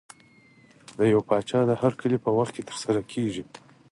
د 0.97 0.99
یو 1.13 1.19
پاچا 1.29 1.59
د 1.67 1.71
هرکلي 1.81 2.17
په 2.25 2.29
وخت 2.37 2.51
کې 2.55 2.67
ترسره 2.69 3.01
کېږي. 3.11 3.43